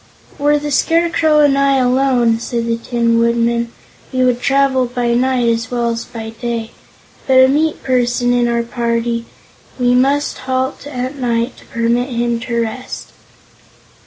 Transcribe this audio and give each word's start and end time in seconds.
"Were 0.39 0.57
the 0.57 0.71
Scarecrow 0.71 1.41
and 1.41 1.55
I 1.59 1.77
alone," 1.77 2.39
said 2.39 2.65
the 2.65 2.77
Tin 2.77 3.19
Woodman, 3.19 3.71
"we 4.11 4.23
would 4.25 4.41
travel 4.41 4.87
by 4.87 5.13
night 5.13 5.47
as 5.47 5.69
well 5.69 5.91
as 5.91 6.05
by 6.05 6.31
day; 6.31 6.71
but 7.27 7.35
with 7.37 7.45
a 7.45 7.47
meat 7.53 7.83
person 7.83 8.33
in 8.33 8.47
our 8.47 8.63
party, 8.63 9.27
we 9.79 9.93
must 9.93 10.39
halt 10.49 10.87
at 10.87 11.17
night 11.17 11.55
to 11.57 11.65
permit 11.67 12.09
him 12.09 12.39
to 12.39 12.59
rest." 12.63 13.09